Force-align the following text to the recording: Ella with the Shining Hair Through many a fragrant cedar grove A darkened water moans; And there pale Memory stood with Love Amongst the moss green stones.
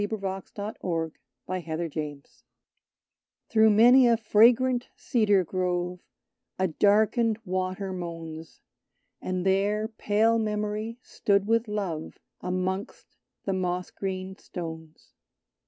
Ella 0.01 0.07
with 0.09 0.21
the 0.55 1.13
Shining 1.47 1.91
Hair 1.93 2.17
Through 3.51 3.69
many 3.69 4.07
a 4.07 4.17
fragrant 4.17 4.89
cedar 4.95 5.43
grove 5.43 5.99
A 6.57 6.67
darkened 6.69 7.37
water 7.45 7.93
moans; 7.93 8.61
And 9.21 9.45
there 9.45 9.87
pale 9.87 10.39
Memory 10.39 10.97
stood 11.03 11.45
with 11.45 11.67
Love 11.67 12.17
Amongst 12.39 13.15
the 13.45 13.53
moss 13.53 13.91
green 13.91 14.35
stones. 14.37 15.13